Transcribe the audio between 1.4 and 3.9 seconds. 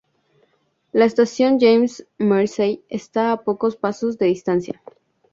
James Mersey está a pocos